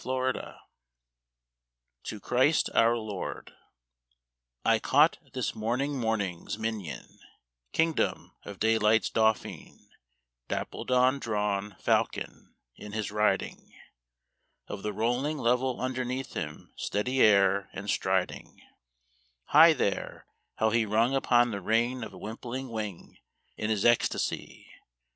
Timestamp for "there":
19.73-20.25